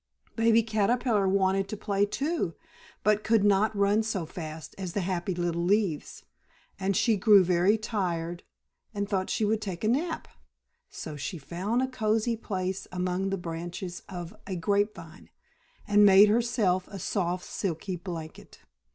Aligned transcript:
Baby 0.35 0.63
Caterpillar 0.63 1.27
wanted 1.27 1.67
to 1.69 1.77
play, 1.77 2.07
too, 2.07 2.55
but 3.03 3.23
could 3.23 3.43
not 3.43 3.77
run 3.77 4.01
so 4.01 4.25
fast 4.25 4.73
as 4.79 4.93
the 4.93 5.01
happy 5.01 5.35
little 5.35 5.63
leaves, 5.63 6.23
and 6.79 6.97
she 6.97 7.15
grew 7.17 7.43
very 7.43 7.77
tired 7.77 8.41
and 8.95 9.07
thought 9.07 9.29
she 9.29 9.45
would 9.45 9.61
take 9.61 9.83
a 9.83 9.87
nap. 9.87 10.27
So 10.89 11.15
she 11.17 11.37
found 11.37 11.83
a 11.83 11.87
cozy 11.87 12.35
place 12.35 12.87
among 12.91 13.29
the 13.29 13.37
branches 13.37 14.01
of 14.09 14.35
a 14.47 14.55
grape 14.55 14.95
vine, 14.95 15.29
and 15.87 16.03
made 16.03 16.29
herself 16.29 16.87
a 16.87 16.97
soft, 16.97 17.45
silky 17.45 17.95
blanket. 17.95 18.57